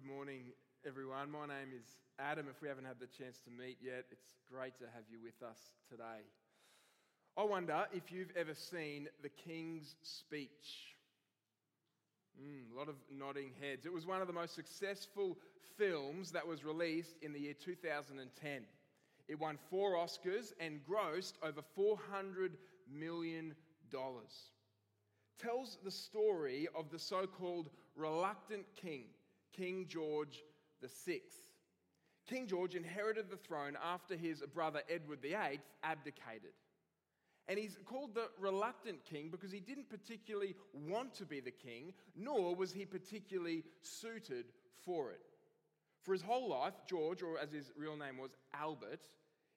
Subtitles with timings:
[0.00, 0.44] Good morning,
[0.86, 1.30] everyone.
[1.30, 2.46] My name is Adam.
[2.48, 5.42] If we haven't had the chance to meet yet, it's great to have you with
[5.46, 5.58] us
[5.90, 6.24] today.
[7.36, 10.96] I wonder if you've ever seen The King's Speech.
[12.40, 13.84] Mm, a lot of nodding heads.
[13.84, 15.36] It was one of the most successful
[15.76, 18.62] films that was released in the year 2010.
[19.28, 22.52] It won four Oscars and grossed over $400
[22.90, 23.54] million
[25.40, 29.04] tells the story of the so called reluctant king,
[29.56, 30.42] King George
[30.82, 31.20] VI.
[32.28, 36.52] King George inherited the throne after his brother Edward VIII abdicated.
[37.48, 41.92] And he's called the reluctant king because he didn't particularly want to be the king,
[42.14, 44.46] nor was he particularly suited
[44.84, 45.20] for it.
[46.02, 49.00] For his whole life, George, or as his real name was, Albert,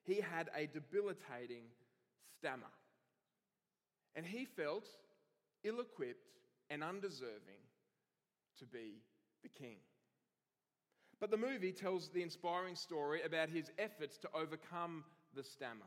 [0.02, 1.64] he had a debilitating
[2.36, 2.72] stammer.
[4.16, 4.88] And he felt
[5.62, 6.32] ill equipped
[6.70, 7.62] and undeserving
[8.58, 9.02] to be
[9.44, 9.76] the king.
[11.20, 15.04] But the movie tells the inspiring story about his efforts to overcome
[15.36, 15.86] the stammer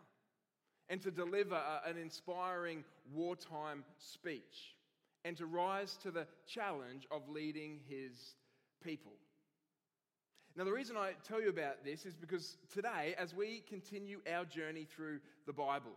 [0.89, 4.78] and to deliver an inspiring wartime speech
[5.25, 8.35] and to rise to the challenge of leading his
[8.81, 9.11] people.
[10.55, 14.45] Now, the reason I tell you about this is because today, as we continue our
[14.45, 15.91] journey through the Bible,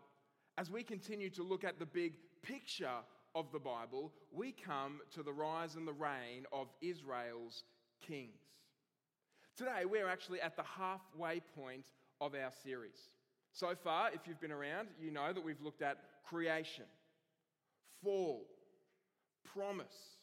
[0.58, 2.98] as we continue to look at the big picture
[3.34, 7.64] of the Bible, we come to the rise and the reign of Israel's
[8.06, 8.40] kings.
[9.56, 11.86] Today, we're actually at the halfway point
[12.20, 13.10] of our series.
[13.52, 16.84] So far, if you've been around, you know that we've looked at creation,
[18.02, 18.46] fall,
[19.44, 20.16] promise.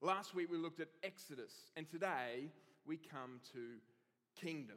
[0.00, 2.50] Last week, we looked at Exodus, and today,
[2.86, 3.78] we come to
[4.40, 4.76] kingdom.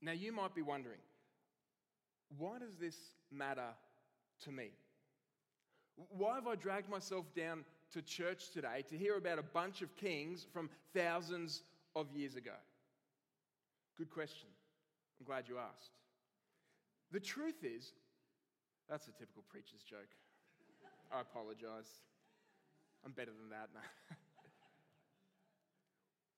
[0.00, 1.00] Now, you might be wondering,
[2.38, 2.96] why does this
[3.30, 3.70] matter
[4.44, 4.70] to me?
[5.96, 9.94] Why have I dragged myself down to church today to hear about a bunch of
[9.96, 11.62] kings from thousands
[11.94, 12.54] of years ago?
[13.96, 14.48] Good question.
[15.20, 15.90] I'm glad you asked.
[17.12, 17.92] The truth is,
[18.88, 20.08] that's a typical preacher's joke.
[21.12, 21.88] I apologize.
[23.04, 23.68] I'm better than that.
[23.74, 23.80] No.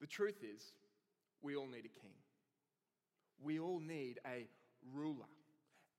[0.00, 0.72] the truth is,
[1.42, 2.14] we all need a king.
[3.42, 4.48] We all need a
[4.92, 5.30] ruler.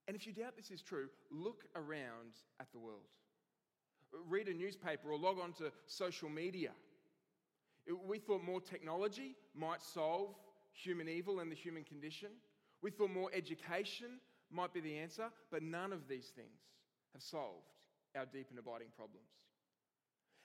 [0.07, 3.07] And if you doubt this is true, look around at the world
[4.29, 6.71] read a newspaper or log on to social media.
[8.07, 10.35] We thought more technology might solve
[10.73, 12.29] human evil and the human condition.
[12.81, 14.19] We thought more education
[14.51, 16.61] might be the answer, but none of these things
[17.13, 17.71] have solved
[18.15, 19.29] our deep and abiding problems.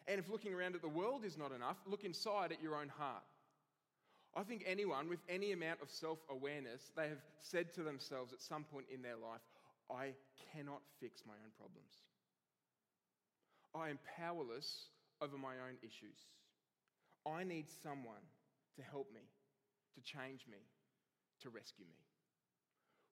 [0.07, 2.89] And if looking around at the world is not enough, look inside at your own
[2.89, 3.23] heart.
[4.35, 8.41] I think anyone with any amount of self awareness, they have said to themselves at
[8.41, 9.41] some point in their life,
[9.91, 10.13] I
[10.53, 12.05] cannot fix my own problems.
[13.75, 14.89] I am powerless
[15.23, 16.27] over my own issues.
[17.27, 18.25] I need someone
[18.77, 19.29] to help me,
[19.95, 20.59] to change me,
[21.43, 22.01] to rescue me.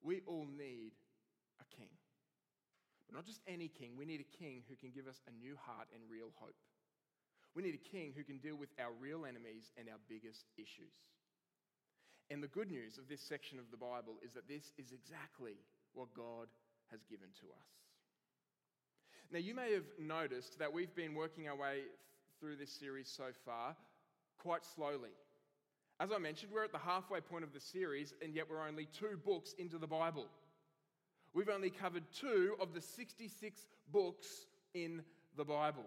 [0.03, 0.93] We all need
[1.61, 1.91] a king.
[3.07, 5.57] But not just any king, we need a king who can give us a new
[5.57, 6.57] heart and real hope.
[7.57, 10.93] We need a king who can deal with our real enemies and our biggest issues.
[12.31, 15.57] And the good news of this section of the Bible is that this is exactly
[15.95, 16.53] what God
[16.93, 17.69] has given to us.
[19.31, 21.81] Now, you may have noticed that we've been working our way
[22.41, 23.77] through this series so far
[24.39, 25.11] quite slowly.
[26.01, 28.87] As I mentioned, we're at the halfway point of the series, and yet we're only
[28.87, 30.27] two books into the Bible.
[31.35, 35.03] We've only covered two of the 66 books in
[35.37, 35.85] the Bible.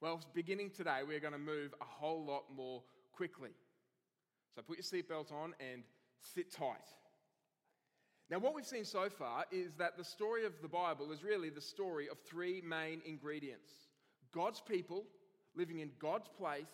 [0.00, 2.82] Well, beginning today, we're going to move a whole lot more
[3.12, 3.50] quickly.
[4.54, 5.82] So put your seatbelt on and
[6.20, 6.86] sit tight.
[8.30, 11.48] Now, what we've seen so far is that the story of the Bible is really
[11.48, 13.70] the story of three main ingredients
[14.32, 15.04] God's people
[15.56, 16.68] living in God's place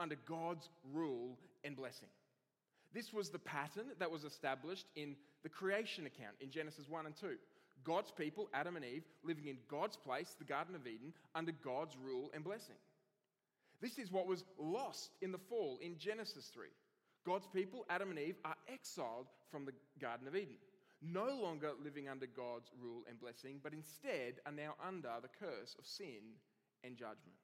[0.00, 2.08] under God's rule and blessing.
[2.92, 7.16] This was the pattern that was established in the creation account in Genesis 1 and
[7.16, 7.36] 2.
[7.84, 11.96] God's people, Adam and Eve, living in God's place, the Garden of Eden, under God's
[11.96, 12.74] rule and blessing.
[13.80, 16.66] This is what was lost in the fall in Genesis 3.
[17.24, 20.56] God's people, Adam and Eve, are exiled from the Garden of Eden
[21.02, 25.76] no longer living under God's rule and blessing, but instead are now under the curse
[25.78, 26.38] of sin
[26.84, 27.36] and judgment.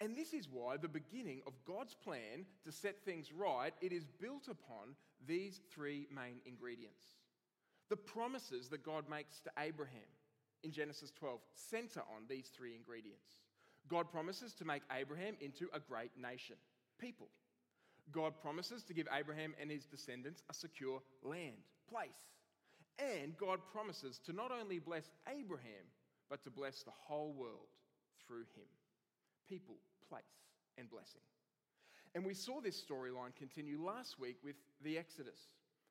[0.00, 4.04] And this is why the beginning of God's plan to set things right, it is
[4.04, 4.94] built upon
[5.26, 7.04] these three main ingredients.
[7.88, 10.00] The promises that God makes to Abraham
[10.62, 13.40] in Genesis 12 center on these three ingredients.
[13.88, 16.56] God promises to make Abraham into a great nation,
[17.00, 17.28] people.
[18.12, 21.56] God promises to give Abraham and his descendants a secure land,
[21.88, 22.08] place.
[22.98, 25.86] And God promises to not only bless Abraham,
[26.28, 27.68] but to bless the whole world
[28.26, 28.68] through him.
[29.48, 29.76] People,
[30.08, 30.22] place,
[30.76, 31.22] and blessing.
[32.14, 35.38] And we saw this storyline continue last week with the Exodus.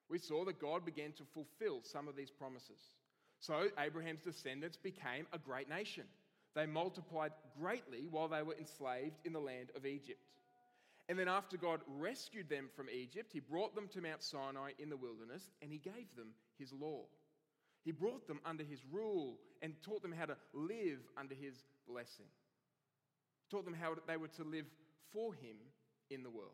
[0.09, 2.79] We saw that God began to fulfill some of these promises.
[3.39, 6.03] So Abraham's descendants became a great nation.
[6.55, 10.19] They multiplied greatly while they were enslaved in the land of Egypt.
[11.09, 14.89] And then, after God rescued them from Egypt, He brought them to Mount Sinai in
[14.89, 17.05] the wilderness and He gave them His law.
[17.83, 22.25] He brought them under His rule and taught them how to live under His blessing.
[23.39, 24.65] He taught them how they were to live
[25.13, 25.55] for Him
[26.09, 26.51] in the world.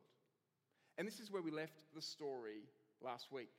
[0.97, 2.61] And this is where we left the story
[3.01, 3.49] last week.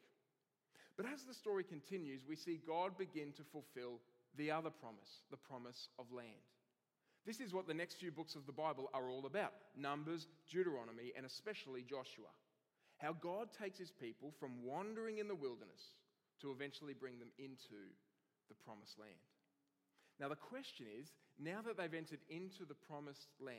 [0.97, 3.99] But as the story continues, we see God begin to fulfill
[4.37, 6.29] the other promise, the promise of land.
[7.27, 11.13] This is what the next few books of the Bible are all about Numbers, Deuteronomy,
[11.17, 12.29] and especially Joshua.
[12.99, 15.97] How God takes his people from wandering in the wilderness
[16.43, 17.81] to eventually bring them into
[18.49, 19.13] the promised land.
[20.21, 23.59] Now, the question is now that they've entered into the promised land,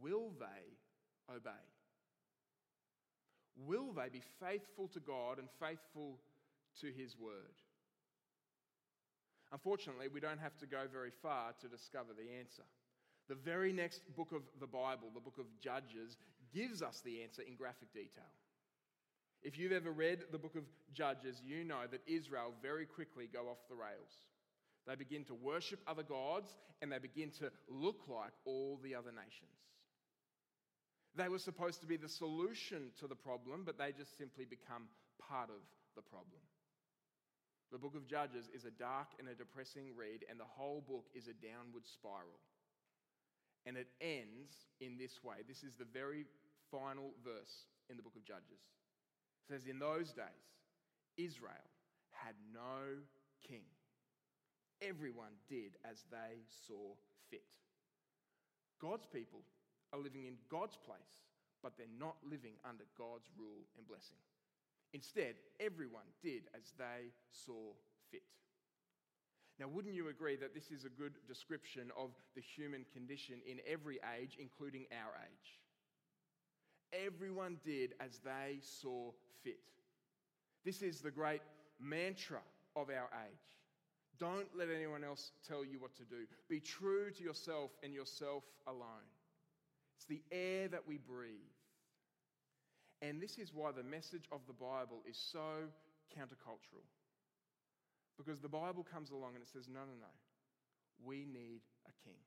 [0.00, 1.50] will they obey?
[3.56, 6.18] Will they be faithful to God and faithful
[6.80, 7.61] to his word?
[9.52, 12.62] Unfortunately, we don't have to go very far to discover the answer.
[13.28, 16.16] The very next book of the Bible, the book of Judges,
[16.52, 18.32] gives us the answer in graphic detail.
[19.42, 20.64] If you've ever read the book of
[20.94, 24.26] Judges, you know that Israel very quickly go off the rails.
[24.86, 29.12] They begin to worship other gods and they begin to look like all the other
[29.12, 29.58] nations.
[31.14, 34.84] They were supposed to be the solution to the problem, but they just simply become
[35.28, 35.60] part of
[35.94, 36.40] the problem.
[37.72, 41.08] The book of Judges is a dark and a depressing read, and the whole book
[41.16, 42.36] is a downward spiral.
[43.64, 44.52] And it ends
[44.84, 45.40] in this way.
[45.48, 46.26] This is the very
[46.70, 48.60] final verse in the book of Judges.
[48.60, 50.44] It says, In those days,
[51.16, 51.64] Israel
[52.12, 53.00] had no
[53.40, 53.64] king.
[54.82, 56.92] Everyone did as they saw
[57.30, 57.48] fit.
[58.82, 59.40] God's people
[59.94, 61.24] are living in God's place,
[61.62, 64.20] but they're not living under God's rule and blessing.
[64.92, 67.72] Instead, everyone did as they saw
[68.10, 68.22] fit.
[69.58, 73.58] Now, wouldn't you agree that this is a good description of the human condition in
[73.66, 75.58] every age, including our age?
[77.06, 79.12] Everyone did as they saw
[79.42, 79.60] fit.
[80.64, 81.42] This is the great
[81.80, 82.40] mantra
[82.76, 83.58] of our age.
[84.18, 86.26] Don't let anyone else tell you what to do.
[86.48, 89.08] Be true to yourself and yourself alone.
[89.96, 91.32] It's the air that we breathe.
[93.02, 95.66] And this is why the message of the Bible is so
[96.14, 96.86] countercultural.
[98.16, 100.14] Because the Bible comes along and it says, no, no, no.
[101.02, 102.22] We need a king.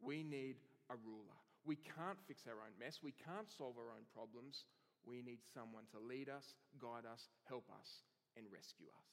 [0.00, 0.56] We need
[0.88, 1.36] a ruler.
[1.68, 3.04] We can't fix our own mess.
[3.04, 4.64] We can't solve our own problems.
[5.04, 8.06] We need someone to lead us, guide us, help us,
[8.38, 9.10] and rescue us.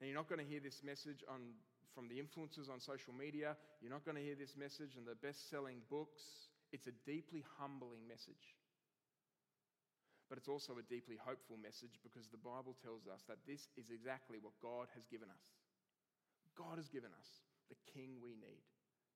[0.00, 1.56] Now, you're not going to hear this message on,
[1.94, 3.56] from the influencers on social media.
[3.80, 6.20] You're not going to hear this message in the best selling books.
[6.68, 8.55] It's a deeply humbling message.
[10.28, 13.94] But it's also a deeply hopeful message because the Bible tells us that this is
[13.94, 15.46] exactly what God has given us.
[16.58, 18.64] God has given us the king we need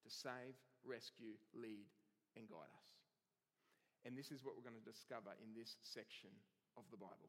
[0.07, 0.55] to save,
[0.87, 1.91] rescue, lead,
[2.37, 2.91] and guide us.
[4.07, 6.31] And this is what we're going to discover in this section
[6.77, 7.29] of the Bible.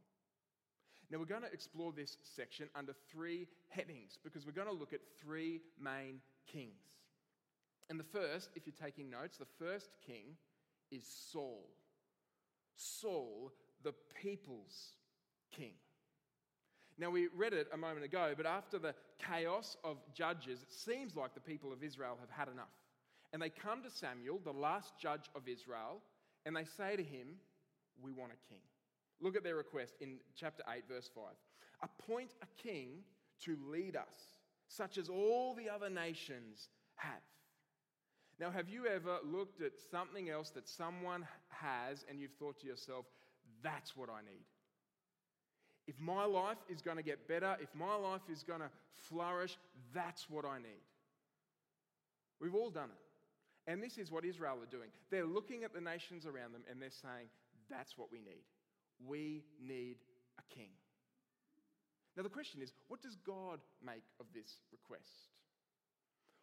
[1.10, 4.94] Now, we're going to explore this section under three headings because we're going to look
[4.94, 6.88] at three main kings.
[7.90, 10.38] And the first, if you're taking notes, the first king
[10.90, 11.68] is Saul.
[12.78, 13.52] Saul
[13.84, 14.94] the people's
[15.52, 15.74] king.
[16.98, 21.16] Now, we read it a moment ago, but after the chaos of judges, it seems
[21.16, 22.74] like the people of Israel have had enough.
[23.34, 26.02] And they come to Samuel, the last judge of Israel,
[26.46, 27.28] and they say to him,
[28.04, 28.62] We want a king.
[29.22, 31.24] Look at their request in chapter 8, verse 5.
[31.84, 33.04] Appoint a king
[33.46, 37.22] to lead us, such as all the other nations have.
[38.40, 42.68] Now, have you ever looked at something else that someone has and you've thought to
[42.68, 43.06] yourself,
[43.64, 44.46] that's what I need.
[45.88, 48.70] If my life is going to get better, if my life is going to
[49.10, 49.58] flourish,
[49.94, 50.84] that's what I need.
[52.40, 53.72] We've all done it.
[53.72, 54.90] And this is what Israel are doing.
[55.10, 57.28] They're looking at the nations around them and they're saying,
[57.70, 58.44] that's what we need.
[59.08, 59.98] We need
[60.40, 60.70] a king.
[62.18, 65.30] Now, the question is, what does God make of this request?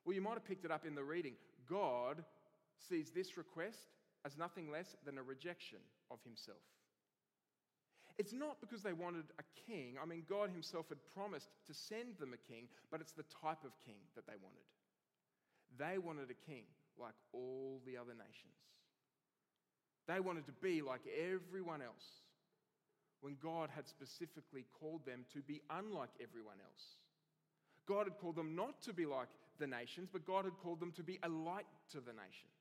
[0.05, 1.35] Well, you might have picked it up in the reading.
[1.69, 2.25] God
[2.89, 3.89] sees this request
[4.25, 5.79] as nothing less than a rejection
[6.11, 6.59] of himself.
[8.19, 9.95] It's not because they wanted a king.
[10.03, 13.63] I mean, God Himself had promised to send them a king, but it's the type
[13.65, 14.67] of king that they wanted.
[15.79, 16.65] They wanted a king
[16.99, 18.59] like all the other nations.
[20.09, 22.25] They wanted to be like everyone else
[23.21, 26.97] when God had specifically called them to be unlike everyone else.
[27.87, 30.93] God had called them not to be like the nations, but God had called them
[30.93, 32.59] to be a light to the nations.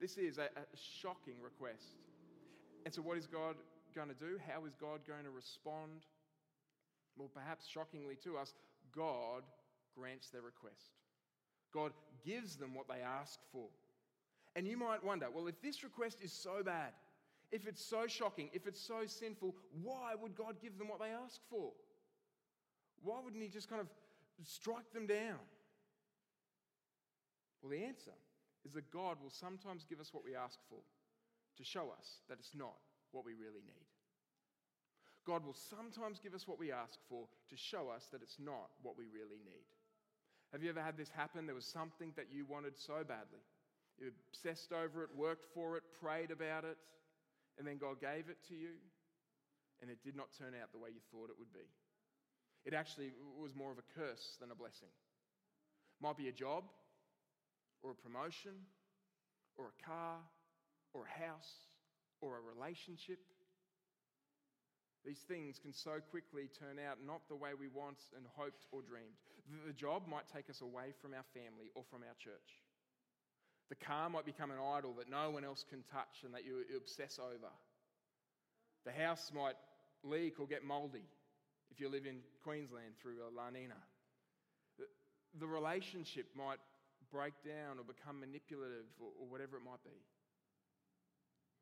[0.00, 0.64] This is a, a
[1.02, 2.07] shocking request.
[2.84, 3.56] And so, what is God
[3.94, 4.38] going to do?
[4.46, 6.06] How is God going to respond?
[7.16, 8.54] Well, perhaps shockingly to us,
[8.94, 9.42] God
[9.96, 10.92] grants their request.
[11.72, 11.92] God
[12.24, 13.66] gives them what they ask for.
[14.56, 16.92] And you might wonder well, if this request is so bad,
[17.50, 21.10] if it's so shocking, if it's so sinful, why would God give them what they
[21.10, 21.72] ask for?
[23.02, 23.88] Why wouldn't He just kind of
[24.44, 25.38] strike them down?
[27.62, 28.12] Well, the answer
[28.64, 30.78] is that God will sometimes give us what we ask for
[31.58, 32.78] to show us that it's not
[33.12, 33.86] what we really need.
[35.26, 38.72] God will sometimes give us what we ask for to show us that it's not
[38.80, 39.68] what we really need.
[40.52, 41.44] Have you ever had this happen?
[41.44, 43.44] There was something that you wanted so badly.
[44.00, 46.78] You obsessed over it, worked for it, prayed about it,
[47.58, 48.80] and then God gave it to you,
[49.82, 51.66] and it did not turn out the way you thought it would be.
[52.64, 54.88] It actually was more of a curse than a blessing.
[56.00, 56.64] Might be a job,
[57.82, 58.54] or a promotion,
[59.56, 60.18] or a car,
[60.98, 61.70] or a house,
[62.20, 63.22] or a relationship.
[65.06, 68.82] These things can so quickly turn out not the way we want and hoped or
[68.82, 69.14] dreamed.
[69.64, 72.50] The job might take us away from our family or from our church.
[73.70, 76.64] The car might become an idol that no one else can touch and that you
[76.76, 77.52] obsess over.
[78.84, 79.56] The house might
[80.02, 81.06] leak or get mouldy
[81.70, 83.78] if you live in Queensland through La Nina.
[85.38, 86.58] The relationship might
[87.12, 89.96] break down or become manipulative or whatever it might be.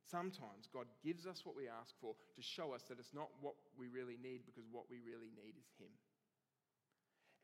[0.09, 3.55] Sometimes God gives us what we ask for to show us that it's not what
[3.79, 5.91] we really need because what we really need is Him.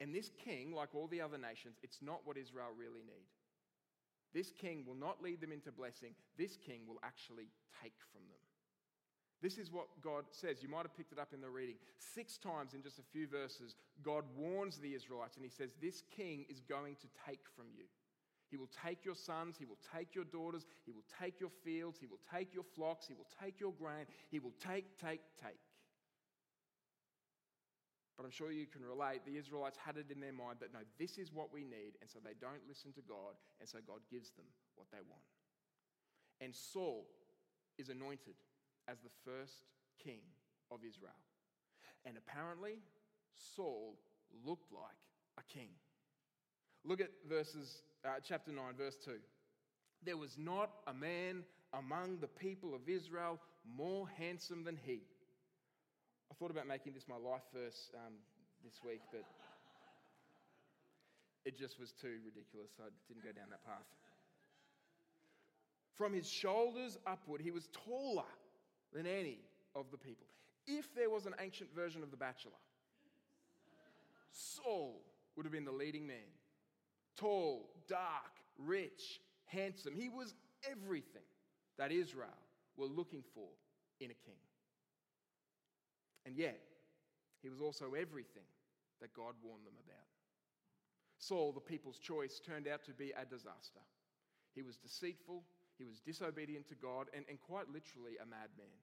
[0.01, 3.27] And this king, like all the other nations, it's not what Israel really need.
[4.35, 6.15] This king will not lead them into blessing.
[6.39, 7.51] This king will actually
[7.83, 8.41] take from them.
[9.43, 10.63] This is what God says.
[10.63, 11.75] You might have picked it up in the reading.
[11.99, 16.03] Six times in just a few verses, God warns the Israelites and he says, This
[16.17, 17.85] king is going to take from you.
[18.53, 21.99] He will take your sons, he will take your daughters, he will take your fields,
[21.99, 25.57] he will take your flocks, he will take your grain, he will take, take, take.
[28.19, 30.81] But I'm sure you can relate, the Israelites had it in their mind that no,
[31.01, 34.01] this is what we need, and so they don't listen to God, and so God
[34.11, 34.45] gives them
[34.77, 35.25] what they want.
[36.43, 37.07] And Saul
[37.79, 38.37] is anointed
[38.87, 39.65] as the first
[39.97, 40.21] king
[40.71, 41.17] of Israel.
[42.05, 42.83] And apparently,
[43.57, 43.97] Saul
[44.45, 45.01] looked like
[45.39, 45.71] a king.
[46.85, 49.13] Look at verses, uh, chapter 9, verse 2.
[50.05, 53.39] There was not a man among the people of Israel
[53.77, 55.03] more handsome than he.
[56.31, 58.15] I thought about making this my life verse um,
[58.65, 59.25] this week, but
[61.45, 63.87] it just was too ridiculous, I didn't go down that path.
[65.95, 68.25] From his shoulders upward, he was taller
[68.93, 69.39] than any
[69.75, 70.27] of the people.
[70.67, 72.53] If there was an ancient version of The Bachelor,
[74.31, 75.03] Saul
[75.37, 76.31] would have been the leading man.
[77.17, 79.95] Tall, dark, rich, handsome.
[79.95, 80.33] He was
[80.65, 81.29] everything
[81.77, 82.41] that Israel
[82.79, 83.53] were looking for
[84.01, 84.41] in a king.
[86.25, 86.61] And yet,
[87.43, 88.49] he was also everything
[89.01, 90.09] that God warned them about.
[91.19, 93.85] Saul, the people's choice, turned out to be a disaster.
[94.55, 95.45] He was deceitful,
[95.77, 98.81] he was disobedient to God and, and quite literally a madman.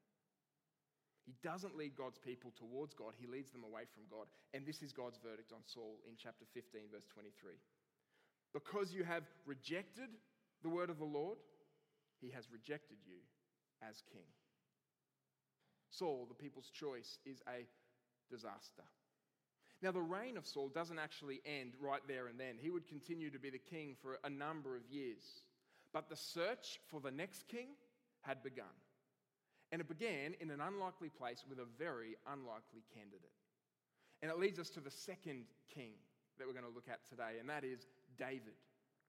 [1.25, 4.27] He doesn't lead God's people towards God, he leads them away from God.
[4.53, 7.57] And this is God's verdict on Saul in chapter 15, verse 23.
[8.53, 10.09] Because you have rejected
[10.63, 11.37] the word of the Lord,
[12.19, 13.19] he has rejected you
[13.87, 14.27] as king.
[15.89, 17.65] Saul, the people's choice, is a
[18.29, 18.83] disaster.
[19.81, 22.55] Now, the reign of Saul doesn't actually end right there and then.
[22.59, 25.23] He would continue to be the king for a number of years.
[25.93, 27.69] But the search for the next king
[28.21, 28.65] had begun.
[29.71, 33.31] And it began in an unlikely place with a very unlikely candidate.
[34.21, 35.93] And it leads us to the second king
[36.37, 37.87] that we're going to look at today, and that is
[38.19, 38.57] David,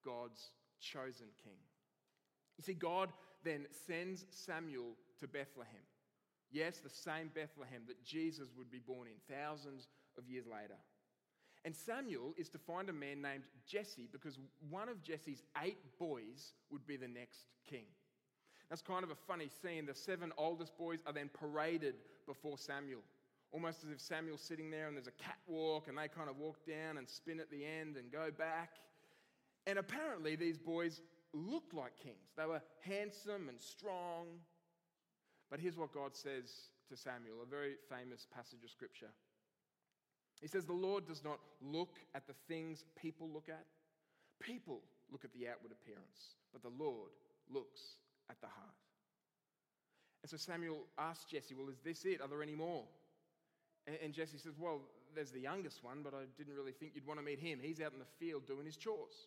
[0.04, 1.58] God's chosen king.
[2.56, 3.10] You see, God
[3.44, 5.84] then sends Samuel to Bethlehem.
[6.50, 9.88] Yes, the same Bethlehem that Jesus would be born in thousands
[10.18, 10.78] of years later.
[11.64, 14.38] And Samuel is to find a man named Jesse because
[14.70, 17.84] one of Jesse's eight boys would be the next king.
[18.68, 19.86] That's kind of a funny scene.
[19.86, 23.00] The seven oldest boys are then paraded before Samuel,
[23.52, 26.56] almost as if Samuel's sitting there and there's a catwalk and they kind of walk
[26.66, 28.70] down and spin at the end and go back.
[29.66, 31.00] And apparently, these boys
[31.32, 32.32] looked like kings.
[32.36, 34.26] They were handsome and strong.
[35.50, 39.10] But here's what God says to Samuel, a very famous passage of scripture.
[40.40, 43.66] He says, The Lord does not look at the things people look at.
[44.40, 44.80] People
[45.12, 47.10] look at the outward appearance, but the Lord
[47.52, 47.80] looks
[48.30, 48.74] at the heart.
[50.22, 52.20] And so Samuel asks Jesse, Well, is this it?
[52.20, 52.84] Are there any more?
[54.02, 54.82] And Jesse says, Well,
[55.14, 57.58] there's the youngest one, but I didn't really think you'd want to meet him.
[57.60, 59.26] He's out in the field doing his chores.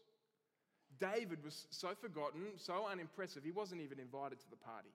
[0.99, 4.93] David was so forgotten, so unimpressive, he wasn't even invited to the party.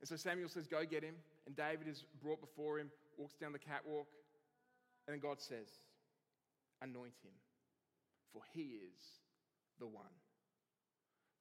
[0.00, 1.14] And so Samuel says, Go get him.
[1.46, 4.06] And David is brought before him, walks down the catwalk.
[5.06, 5.68] And then God says,
[6.82, 7.36] Anoint him,
[8.32, 9.02] for he is
[9.78, 10.16] the one.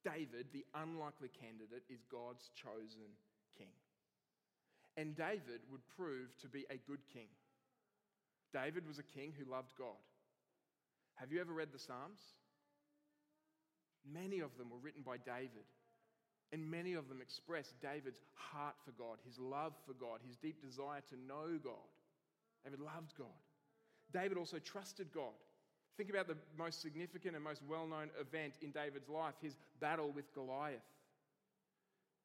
[0.03, 3.11] David, the unlikely candidate, is God's chosen
[3.57, 3.71] king.
[4.97, 7.27] And David would prove to be a good king.
[8.51, 9.99] David was a king who loved God.
[11.15, 12.19] Have you ever read the Psalms?
[14.05, 15.67] Many of them were written by David.
[16.51, 20.61] And many of them express David's heart for God, his love for God, his deep
[20.61, 21.89] desire to know God.
[22.63, 23.27] David loved God.
[24.11, 25.37] David also trusted God.
[25.95, 30.11] Think about the most significant and most well known event in David's life his battle
[30.11, 30.79] with Goliath.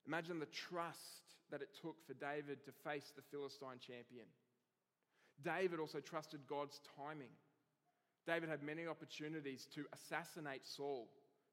[0.07, 4.27] Imagine the trust that it took for David to face the Philistine champion.
[5.43, 7.33] David also trusted God's timing.
[8.27, 11.09] David had many opportunities to assassinate Saul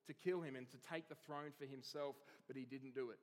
[0.08, 2.16] to kill him and to take the throne for himself,
[2.48, 3.20] but he didn't do it.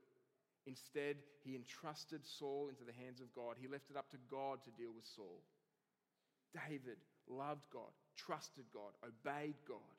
[0.66, 3.56] Instead, he entrusted Saul into the hands of God.
[3.58, 5.40] He left it up to God to deal with Saul.
[6.52, 9.96] David loved God, trusted God, obeyed God.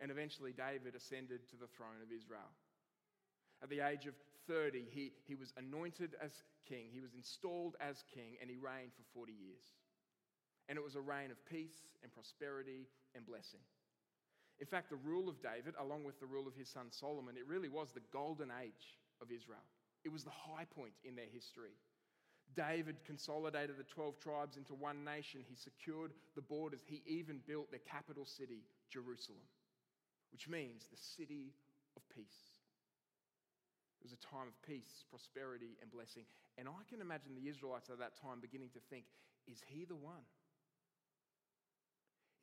[0.00, 2.50] And eventually, David ascended to the throne of Israel.
[3.62, 4.14] At the age of
[4.48, 6.32] 30, he, he was anointed as
[6.68, 9.64] king, he was installed as king, and he reigned for 40 years.
[10.68, 13.60] And it was a reign of peace and prosperity and blessing.
[14.60, 17.46] In fact, the rule of David, along with the rule of his son Solomon, it
[17.46, 19.64] really was the golden age of Israel.
[20.04, 21.74] It was the high point in their history.
[22.54, 25.40] David consolidated the 12 tribes into one nation.
[25.48, 26.80] He secured the borders.
[26.86, 29.48] He even built their capital city, Jerusalem,
[30.30, 31.54] which means the city
[31.96, 32.54] of peace.
[33.98, 36.28] It was a time of peace, prosperity, and blessing.
[36.58, 39.06] And I can imagine the Israelites at that time beginning to think,
[39.48, 40.22] is he the one?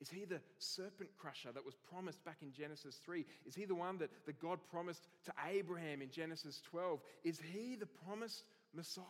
[0.02, 3.24] Is he the serpent crusher that was promised back in Genesis 3?
[3.46, 6.98] Is he the one that, that God promised to Abraham in Genesis 12?
[7.22, 8.42] Is he the promised
[8.74, 9.06] Messiah?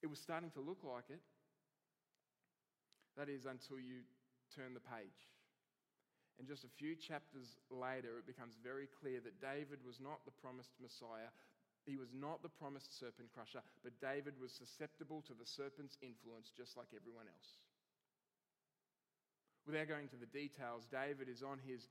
[0.00, 1.18] It was starting to look like it.
[3.16, 4.06] That is, until you
[4.54, 5.26] turn the page.
[6.38, 10.30] And just a few chapters later, it becomes very clear that David was not the
[10.30, 11.34] promised Messiah,
[11.86, 16.50] he was not the promised serpent crusher, but David was susceptible to the serpent's influence
[16.56, 17.50] just like everyone else.
[19.66, 21.88] Without going to the details, David is on his,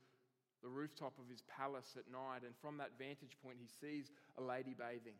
[0.62, 4.42] the rooftop of his palace at night, and from that vantage point, he sees a
[4.42, 5.18] lady bathing.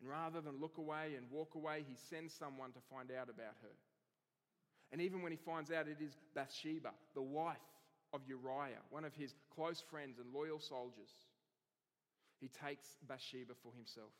[0.00, 3.54] And rather than look away and walk away, he sends someone to find out about
[3.62, 3.74] her.
[4.90, 7.56] And even when he finds out it is Bathsheba, the wife
[8.12, 11.08] of Uriah, one of his close friends and loyal soldiers,
[12.42, 14.10] he takes Bathsheba for himself.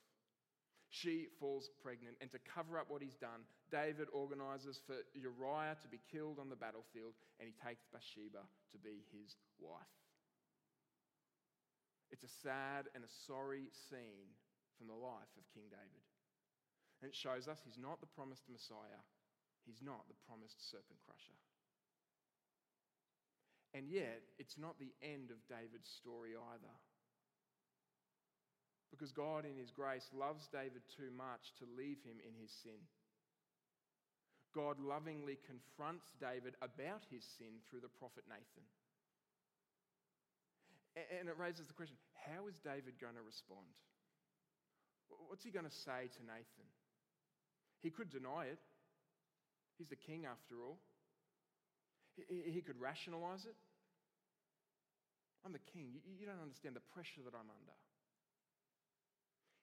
[0.94, 3.42] She falls pregnant, and to cover up what he's done,
[3.74, 8.78] David organizes for Uriah to be killed on the battlefield, and he takes Bathsheba to
[8.78, 9.98] be his wife.
[12.14, 14.30] It's a sad and a sorry scene
[14.78, 16.04] from the life of King David.
[17.00, 19.02] And it shows us he's not the promised Messiah,
[19.66, 21.40] he's not the promised serpent crusher.
[23.74, 26.76] And yet, it's not the end of David's story either
[29.02, 32.78] because God, in His grace, loves David too much to leave him in his sin.
[34.54, 38.62] God lovingly confronts David about his sin through the prophet Nathan.
[41.18, 43.66] And it raises the question how is David going to respond?
[45.26, 46.68] What's he going to say to Nathan?
[47.82, 48.62] He could deny it.
[49.82, 50.78] He's the king after all.
[52.30, 53.58] He could rationalize it.
[55.42, 55.98] I'm the king.
[56.06, 57.74] You don't understand the pressure that I'm under.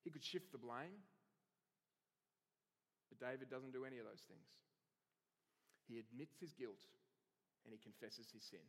[0.09, 1.05] He could shift the blame.
[3.13, 4.49] But David doesn't do any of those things.
[5.85, 6.81] He admits his guilt
[7.61, 8.65] and he confesses his sin.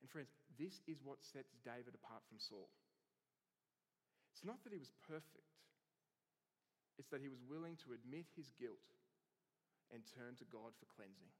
[0.00, 2.72] And friends, this is what sets David apart from Saul.
[4.32, 5.52] It's not that he was perfect,
[6.96, 8.88] it's that he was willing to admit his guilt
[9.92, 11.32] and turn to God for cleansing.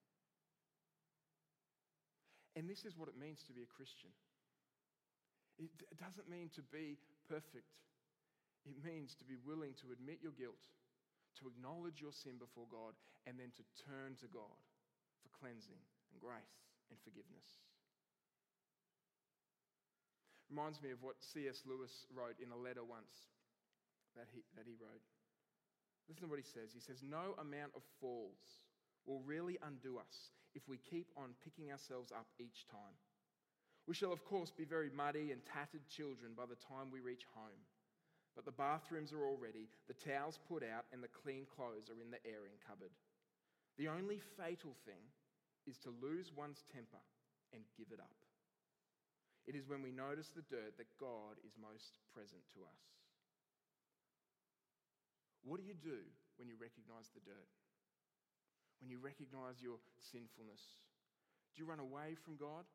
[2.53, 4.13] And this is what it means to be a Christian.
[5.57, 7.01] It doesn't mean to be
[7.33, 7.73] perfect.
[8.67, 10.61] It means to be willing to admit your guilt,
[11.39, 12.99] to acknowledge your sin before God,
[13.31, 14.59] and then to turn to God
[15.23, 15.79] for cleansing
[16.11, 16.59] and grace
[16.91, 17.47] and forgiveness.
[20.51, 21.63] Reminds me of what C.S.
[21.67, 23.31] Lewis wrote in a letter once
[24.15, 25.03] that he, that he wrote.
[26.07, 26.71] Listen to what he says.
[26.71, 28.63] He says, No amount of falls
[29.07, 32.95] will really undo us if we keep on picking ourselves up each time.
[33.87, 37.23] We shall, of course, be very muddy and tattered children by the time we reach
[37.35, 37.63] home.
[38.37, 42.05] But the bathrooms are all ready, the towels put out, and the clean clothes are
[42.05, 42.93] in the airing cupboard.
[43.81, 45.01] The only fatal thing
[45.65, 47.01] is to lose one's temper
[47.57, 48.13] and give it up.
[49.49, 52.83] It is when we notice the dirt that God is most present to us.
[55.47, 56.03] What do you do
[56.37, 57.51] when you recognize the dirt?
[58.83, 60.61] When you recognize your sinfulness?
[61.55, 62.67] Do you run away from God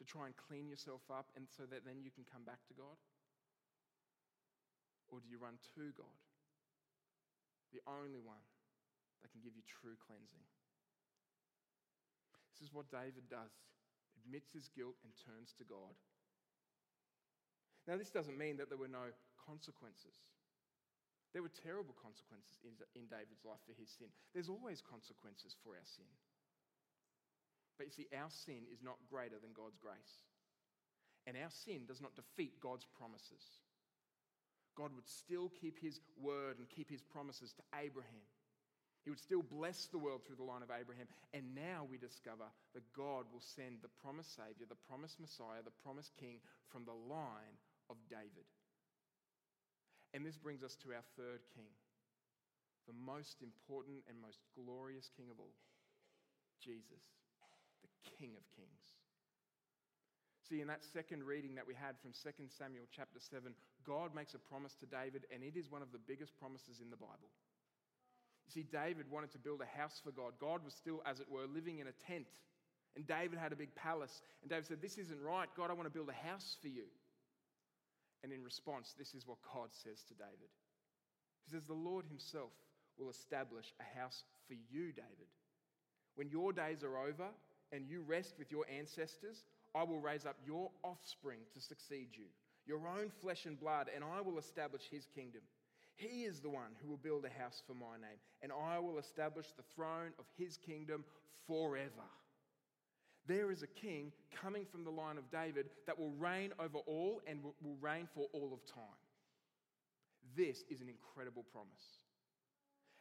[0.00, 2.74] to try and clean yourself up and so that then you can come back to
[2.74, 2.96] God?
[5.10, 6.18] Or do you run to God,
[7.70, 8.42] the only one
[9.22, 10.46] that can give you true cleansing?
[12.52, 13.52] This is what David does
[14.26, 15.94] admits his guilt and turns to God.
[17.86, 20.18] Now, this doesn't mean that there were no consequences.
[21.30, 24.10] There were terrible consequences in David's life for his sin.
[24.34, 26.08] There's always consequences for our sin.
[27.78, 30.24] But you see, our sin is not greater than God's grace.
[31.28, 33.62] And our sin does not defeat God's promises.
[34.76, 38.28] God would still keep his word and keep his promises to Abraham.
[39.04, 41.06] He would still bless the world through the line of Abraham.
[41.32, 45.78] And now we discover that God will send the promised Savior, the promised Messiah, the
[45.86, 47.56] promised King from the line
[47.88, 48.44] of David.
[50.12, 51.70] And this brings us to our third king,
[52.90, 55.54] the most important and most glorious king of all,
[56.58, 57.06] Jesus,
[57.86, 58.96] the King of Kings.
[60.48, 63.50] See, in that second reading that we had from 2 Samuel chapter 7,
[63.82, 66.90] God makes a promise to David, and it is one of the biggest promises in
[66.90, 67.34] the Bible.
[68.46, 70.38] You see, David wanted to build a house for God.
[70.38, 72.30] God was still, as it were, living in a tent.
[72.94, 74.22] And David had a big palace.
[74.40, 75.48] And David said, This isn't right.
[75.56, 76.86] God, I want to build a house for you.
[78.22, 80.50] And in response, this is what God says to David
[81.44, 82.54] He says, The Lord Himself
[82.96, 85.26] will establish a house for you, David.
[86.14, 87.28] When your days are over
[87.72, 89.42] and you rest with your ancestors,
[89.76, 92.24] I will raise up your offspring to succeed you,
[92.66, 95.42] your own flesh and blood, and I will establish His kingdom.
[95.96, 98.98] He is the one who will build a house for my name, and I will
[98.98, 101.04] establish the throne of his kingdom
[101.46, 102.06] forever.
[103.26, 104.12] There is a king
[104.42, 108.26] coming from the line of David that will reign over all and will reign for
[108.32, 108.84] all of time.
[110.36, 112.00] This is an incredible promise.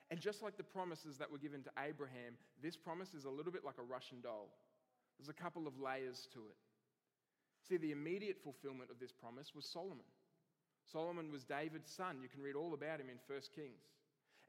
[0.09, 3.51] And just like the promises that were given to Abraham, this promise is a little
[3.51, 4.49] bit like a Russian doll.
[5.17, 6.57] There's a couple of layers to it.
[7.67, 10.05] See, the immediate fulfillment of this promise was Solomon.
[10.91, 12.19] Solomon was David's son.
[12.21, 13.81] You can read all about him in 1 Kings.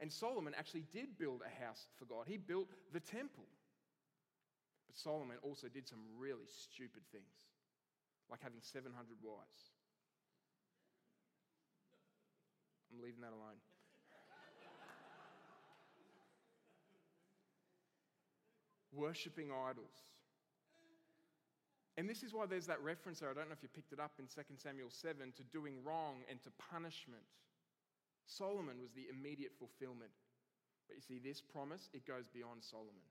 [0.01, 3.47] And Solomon actually did build a house for God, he built the temple.
[4.87, 7.49] But Solomon also did some really stupid things,
[8.31, 9.73] like having 700 wives.
[12.93, 13.57] I'm leaving that alone.
[18.93, 20.16] Worshipping idols.
[21.97, 23.31] And this is why there's that reference there.
[23.31, 26.21] I don't know if you picked it up in 2 Samuel 7 to doing wrong
[26.29, 27.25] and to punishment.
[28.27, 30.13] Solomon was the immediate fulfillment.
[30.89, 33.07] But you see, this promise, it goes beyond Solomon.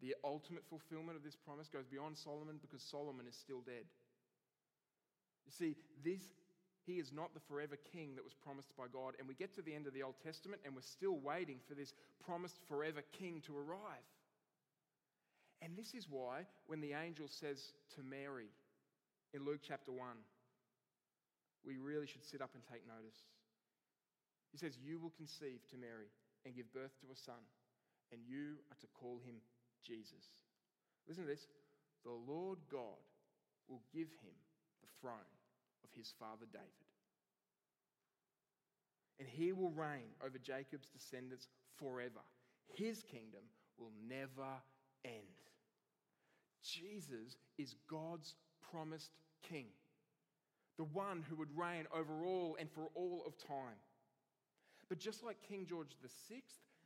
[0.00, 3.84] The ultimate fulfillment of this promise goes beyond Solomon because Solomon is still dead.
[5.44, 6.22] You see, this
[6.88, 9.12] he is not the forever king that was promised by God.
[9.18, 11.74] And we get to the end of the Old Testament and we're still waiting for
[11.74, 11.92] this
[12.24, 14.08] promised forever king to arrive.
[15.60, 18.50] And this is why, when the angel says to Mary
[19.34, 20.00] in Luke chapter 1,
[21.66, 23.18] we really should sit up and take notice.
[24.52, 26.08] He says, You will conceive to Mary
[26.46, 27.42] and give birth to a son,
[28.12, 29.36] and you are to call him
[29.84, 30.24] Jesus.
[31.06, 31.46] Listen to this
[32.04, 33.02] the Lord God
[33.68, 34.36] will give him
[34.80, 35.34] the throne
[35.84, 36.88] of his father David.
[39.18, 42.22] And he will reign over Jacob's descendants forever.
[42.68, 43.42] His kingdom
[43.76, 44.48] will never
[45.04, 45.42] end.
[46.62, 48.34] Jesus is God's
[48.70, 49.12] promised
[49.48, 49.66] king,
[50.76, 53.78] the one who would reign over all and for all of time.
[54.88, 56.42] But just like King George VI,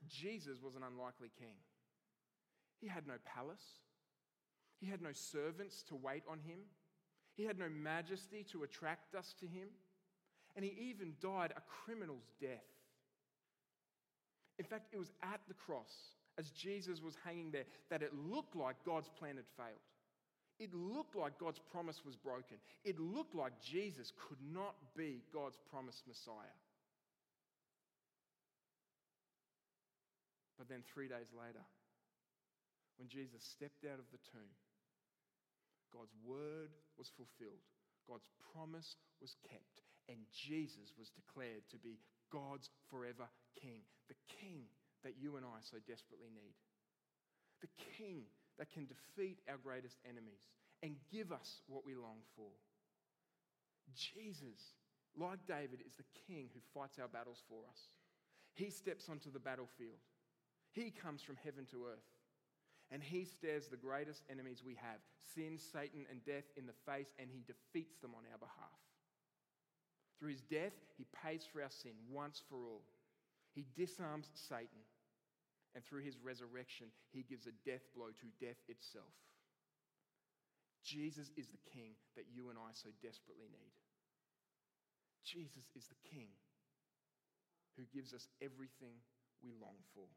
[0.08, 1.54] Jesus was an unlikely king.
[2.80, 3.80] He had no palace,
[4.80, 6.58] he had no servants to wait on him,
[7.36, 9.68] he had no majesty to attract us to him,
[10.56, 12.66] and he even died a criminal's death.
[14.58, 15.92] In fact, it was at the cross
[16.38, 19.82] as Jesus was hanging there that it looked like God's plan had failed.
[20.58, 22.58] It looked like God's promise was broken.
[22.84, 26.56] It looked like Jesus could not be God's promised Messiah.
[30.58, 31.64] But then three days later,
[32.98, 34.54] when Jesus stepped out of the tomb,
[35.92, 37.66] God's word was fulfilled,
[38.06, 41.98] God's promise was kept, and Jesus was declared to be
[42.30, 43.26] God's forever
[43.60, 44.70] King, the King
[45.04, 46.54] that you and I so desperately need.
[47.60, 48.22] The King
[48.58, 50.50] that can defeat our greatest enemies
[50.82, 52.50] and give us what we long for.
[53.94, 54.78] Jesus,
[55.16, 57.88] like David, is the King who fights our battles for us.
[58.54, 60.02] He steps onto the battlefield,
[60.72, 62.08] He comes from heaven to earth.
[62.92, 65.00] And he stares the greatest enemies we have
[65.34, 68.82] sin, Satan, and death in the face, and he defeats them on our behalf.
[70.20, 72.84] Through his death, he pays for our sin once for all.
[73.54, 74.84] He disarms Satan,
[75.74, 79.12] and through his resurrection, he gives a death blow to death itself.
[80.84, 83.72] Jesus is the king that you and I so desperately need.
[85.24, 86.28] Jesus is the king
[87.78, 88.98] who gives us everything
[89.40, 90.10] we long for.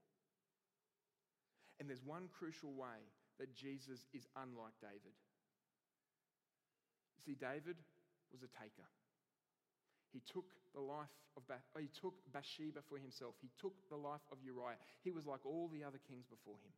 [1.79, 3.05] And there's one crucial way
[3.39, 5.15] that Jesus is unlike David.
[7.15, 7.77] You see, David
[8.31, 8.87] was a taker.
[10.15, 13.35] He took the life of ba- he took Bathsheba for himself.
[13.43, 14.79] He took the life of Uriah.
[15.03, 16.71] He was like all the other kings before him.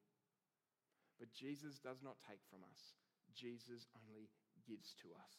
[1.21, 2.97] But Jesus does not take from us.
[3.37, 4.25] Jesus only
[4.65, 5.33] gives to us.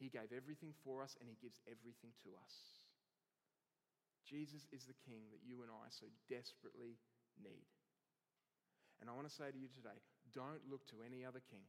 [0.00, 2.54] He gave everything for us and he gives everything to us.
[4.24, 6.96] Jesus is the king that you and I so desperately
[7.36, 7.68] need.
[9.04, 10.00] And I want to say to you today
[10.32, 11.68] don't look to any other king.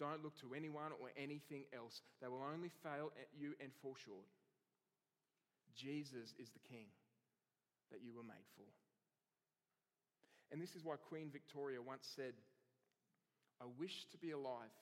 [0.00, 2.00] Don't look to anyone or anything else.
[2.24, 4.24] They will only fail at you and fall short.
[5.76, 6.88] Jesus is the king
[7.92, 8.64] that you were made for.
[10.50, 12.32] And this is why Queen Victoria once said,
[13.60, 14.72] I wish to be alive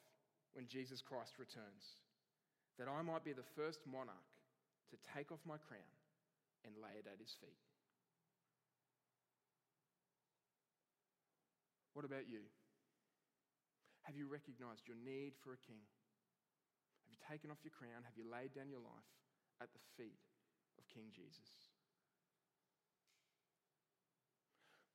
[0.55, 1.99] when Jesus Christ returns,
[2.79, 4.31] that I might be the first monarch
[4.95, 5.93] to take off my crown
[6.65, 7.59] and lay it at his feet.
[11.93, 12.47] What about you?
[14.09, 15.85] Have you recognized your need for a king?
[17.05, 18.09] Have you taken off your crown?
[18.09, 19.13] Have you laid down your life
[19.61, 20.25] at the feet
[20.81, 21.69] of King Jesus?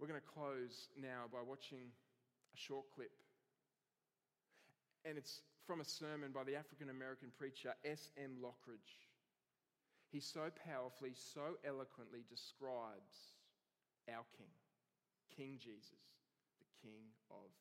[0.01, 3.13] We're going to close now by watching a short clip.
[5.05, 8.41] And it's from a sermon by the African American preacher S.M.
[8.41, 8.97] Lockridge.
[10.09, 13.37] He so powerfully, so eloquently describes
[14.09, 14.57] our King,
[15.37, 16.01] King Jesus.
[16.57, 17.53] The King of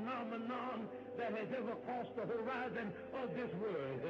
[0.00, 4.00] phenomenon that has ever crossed the horizon of this world.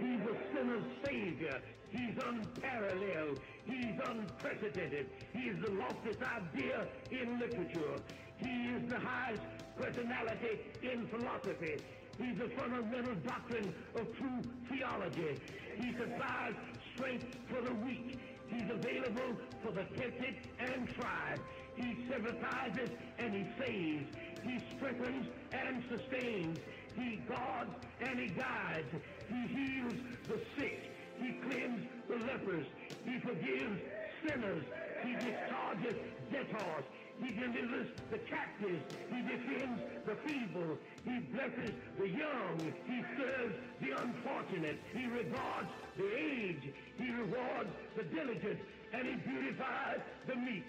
[0.00, 1.60] He's a sinner's savior.
[1.90, 3.40] He's unparalleled.
[3.66, 5.10] He's unprecedented.
[5.32, 7.96] He is the loftiest idea in literature.
[8.38, 9.42] He is the highest
[9.76, 11.76] personality in philosophy.
[12.18, 15.38] He's the fundamental doctrine of true theology.
[15.80, 16.54] He supplies
[16.94, 18.18] strength for the weak.
[18.48, 21.40] He's available for the tempted and tried.
[21.76, 24.06] He sympathizes and he saves.
[24.42, 26.58] He strengthens and sustains.
[26.96, 28.88] He guards and he guides.
[29.28, 29.94] He heals
[30.28, 30.90] the sick.
[31.20, 32.66] He cleanses the lepers.
[33.04, 33.80] He forgives
[34.26, 34.64] sinners.
[35.04, 35.96] He discharges
[36.30, 36.84] debtors.
[37.22, 38.82] He delivers the captives.
[39.10, 40.78] He defends the feeble.
[41.04, 42.58] He blesses the young.
[42.86, 44.78] He serves the unfortunate.
[44.92, 46.72] He regards the aged.
[46.98, 48.58] He rewards the diligent.
[48.92, 50.64] And he beautifies the meek.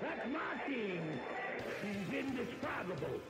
[0.00, 1.02] That's my king.
[1.82, 3.20] He's indescribable.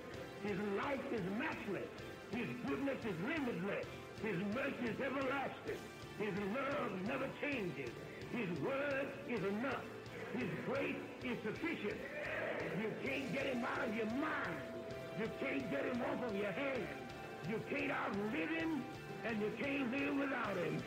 [0.43, 1.91] His life is matchless.
[2.31, 3.87] His goodness is limitless.
[4.23, 5.83] His mercy is everlasting.
[6.19, 7.91] His love never changes.
[8.33, 9.85] His word is enough.
[10.33, 12.01] His grace is sufficient.
[12.81, 14.57] You can't get him out of your mind.
[15.19, 16.89] You can't get him off of your hands.
[17.49, 18.83] You can't outlive him,
[19.25, 20.83] and you can't live without him.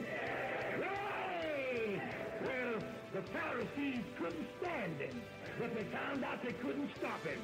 [0.81, 2.01] Hey!
[2.43, 2.79] Well,
[3.13, 5.21] the Pharisees couldn't stand him,
[5.59, 7.39] but they found out they couldn't stop him.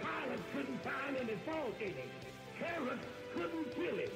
[0.00, 2.10] Pilate couldn't find any fault in him.
[2.58, 2.98] Herod
[3.34, 4.10] couldn't kill him.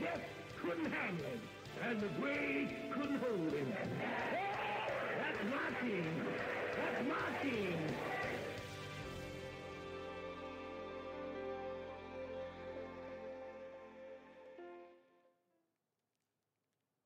[0.00, 0.22] Death
[0.62, 1.40] couldn't handle him.
[1.82, 3.72] And the grave couldn't hold him.
[5.18, 6.22] That's my king.
[6.76, 7.78] That's my king.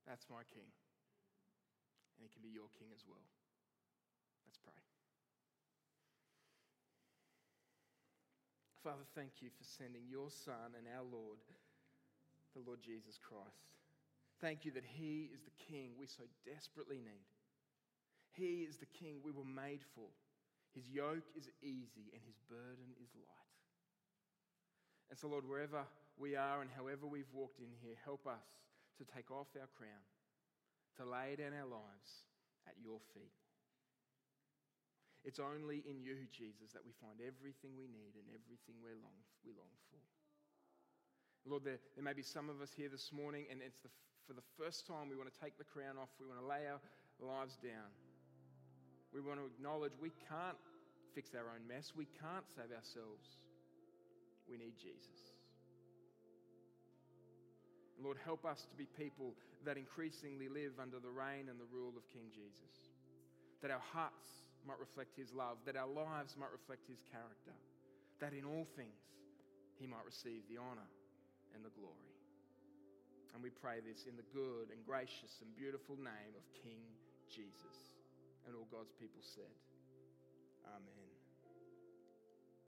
[0.07, 0.71] That's my king.
[2.17, 3.25] And he can be your king as well.
[4.47, 4.79] Let's pray.
[8.85, 11.41] Father, thank you for sending your Son and our Lord,
[12.53, 13.75] the Lord Jesus Christ.
[14.45, 17.25] Thank you that He is the King we so desperately need.
[18.37, 20.11] He is the King we were made for.
[20.75, 23.55] His yoke is easy and His burden is light.
[25.09, 25.87] And so, Lord, wherever
[26.19, 28.45] we are and however we've walked in here, help us
[28.99, 30.05] to take off our crown,
[30.99, 32.11] to lay down our lives
[32.67, 33.35] at your feet.
[35.25, 39.17] It's only in you, Jesus, that we find everything we need and everything we long,
[39.41, 40.03] we long for.
[41.49, 43.93] Lord, there, there may be some of us here this morning, and it's the,
[44.29, 46.13] for the first time we want to take the crown off.
[46.21, 46.81] We want to lay our
[47.21, 47.89] lives down.
[49.13, 50.61] We want to acknowledge we can't
[51.17, 53.41] fix our own mess, we can't save ourselves.
[54.45, 55.34] We need Jesus.
[58.05, 59.33] Lord, help us to be people
[59.65, 62.73] that increasingly live under the reign and the rule of King Jesus.
[63.65, 64.29] That our hearts
[64.69, 67.57] might reflect his love, that our lives might reflect his character,
[68.21, 69.01] that in all things
[69.81, 70.89] he might receive the honor
[71.57, 72.13] and the glory.
[73.33, 76.85] And we pray this in the good and gracious and beautiful name of King
[77.33, 77.77] Jesus.
[78.47, 79.51] And all God's people said,
[80.69, 81.14] Amen.